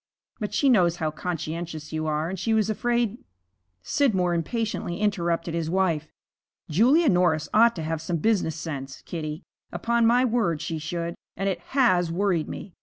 [0.39, 3.19] But she knows how conscientious you are, and she was afraid'
[3.83, 6.07] Scidmore impatiently interrupted his wife.
[6.71, 11.13] 'Julia Norris ought to have some business sense, Kitty; upon my word she should.
[11.37, 12.73] And it has worried me.